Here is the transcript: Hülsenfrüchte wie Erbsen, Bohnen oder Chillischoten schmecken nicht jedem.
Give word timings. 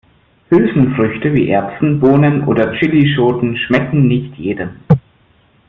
Hülsenfrüchte 0.49 1.31
wie 1.35 1.49
Erbsen, 1.49 1.99
Bohnen 1.99 2.45
oder 2.47 2.73
Chillischoten 2.73 3.55
schmecken 3.55 4.07
nicht 4.07 4.35
jedem. 4.35 4.77